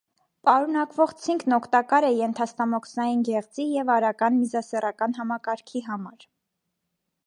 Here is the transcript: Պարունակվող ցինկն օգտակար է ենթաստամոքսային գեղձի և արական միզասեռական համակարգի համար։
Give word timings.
Պարունակվող 0.47 1.13
ցինկն 1.25 1.55
օգտակար 1.57 2.07
է 2.09 2.09
ենթաստամոքսային 2.21 3.23
գեղձի 3.31 3.69
և 3.77 3.95
արական 3.99 4.37
միզասեռական 4.43 5.19
համակարգի 5.23 5.89
համար։ 5.91 6.31